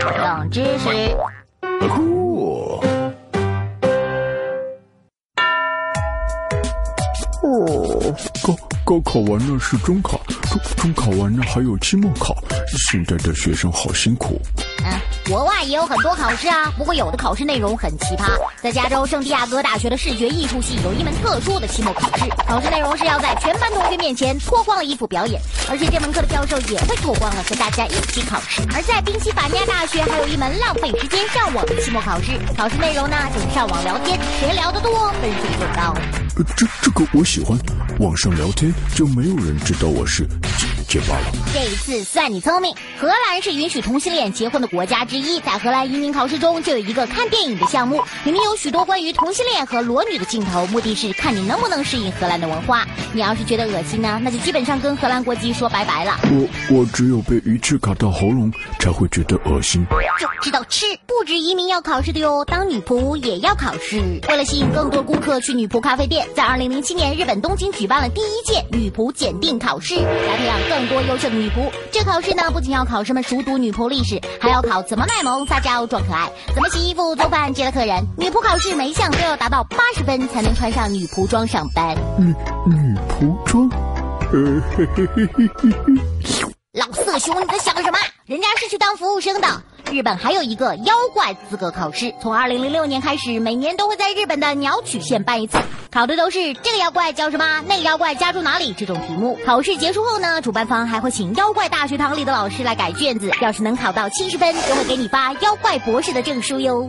[0.00, 0.88] 冷知识。
[1.88, 2.82] 酷。
[7.42, 12.36] 哦，高高考完了是中考，中中考完了还有期末考，
[12.90, 14.40] 现在的学生好辛苦。
[14.84, 15.00] 嗯，
[15.30, 18.30] 国外也有很多考试啊，不过有的考试内容很奇葩。
[18.62, 28.62] 在加州圣地亚哥大学的视觉艺术系有一门特殊的期末考试，考试内容是要在全班同学面前脱光了衣服表演，而且这门课的教授也会脱光了和大家一起考试。
[28.74, 35.94] 而在宾夕法尼亚大学还有一门浪费时间上网的期末考试，考试内容呢就是上网聊天，谁聊得多分数就高。
[36.56, 37.58] 这这个我喜欢，
[37.98, 40.26] 网上聊天就没有人知道我是
[40.90, 40.98] 这
[41.66, 42.74] 一次算你聪明。
[42.98, 52.84] 荷兰是允许同性恋结婚的国家之一，在荷兰移民考试中就有一个看电影的项目，里面有许多关于同性恋和裸女的镜头，目的是看你能不能适应荷兰的文化。
[53.12, 56.18] 你要是觉得恶心呢，那就基本上跟荷兰国籍说拜拜了。
[56.24, 59.86] 我我只有被鱼刺卡到喉咙才会觉得恶心。
[60.18, 64.00] 就知道吃，不止移民要考试的哟，当女仆也要考试。
[64.28, 71.70] 为了吸引更多顾客去女仆咖啡店，在二零零七年日本东京举办了第一届女仆检定考试，来培养更多优秀的女仆。
[71.92, 78.06] 这考试呢，不仅要考生们熟读女仆历史，还要考怎么卖萌、撒娇、装可爱，怎么洗衣服、做饭、接待客人。
[78.16, 81.94] 女仆考试每一项都要达到八十分才能穿上女仆装上班。
[82.18, 82.34] 女
[82.66, 83.70] 女仆装。
[86.72, 87.98] 老色熊，你在想什么？
[88.30, 89.48] 人家是去当服务生的。
[89.90, 95.58] 日本还有一个妖怪资格考试，从二零零六年开始，每年都会在日本的鸟取县办一次，
[95.90, 99.36] 考的都是这个妖怪叫什么，那个妖怪家住哪里这种题目。
[99.44, 106.88] 考试结束后呢，主办方还会请妖怪大学堂里的老师来改卷子，要是能考到七十分，就会给你发妖怪博士的证书哟。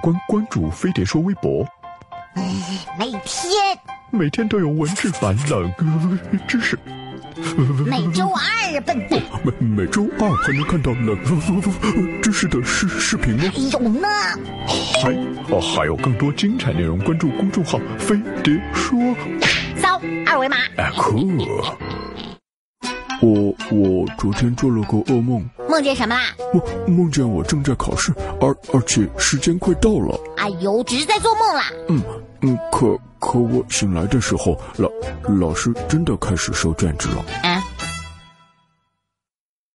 [0.00, 1.62] 关关注飞碟说微博，
[2.98, 3.78] 每天
[4.10, 6.78] 每天都有文字版冷呃知识。
[7.86, 9.20] 每周二，笨蛋。
[9.44, 11.18] 每每周二还能看到冷
[12.22, 13.42] 知识的视视频吗？
[13.52, 14.08] 还有呢，
[15.02, 15.12] 还
[15.54, 18.98] 哦还有更多精彩内容，关注公众号“飞碟说
[19.76, 20.56] 扫二维码。”。
[20.76, 21.20] 哎酷！
[23.22, 26.22] 我我昨天做了个噩梦，梦见什么啦？
[26.52, 30.18] 我梦见我正在考试，而而且时间快到了。
[30.36, 31.70] 哎呦，只是在做梦啦。
[31.88, 32.02] 嗯
[32.42, 34.90] 嗯，可可我醒来的时候，老
[35.24, 37.24] 老师真的开始收卷子了。